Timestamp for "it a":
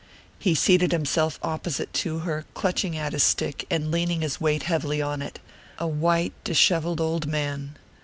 5.21-5.85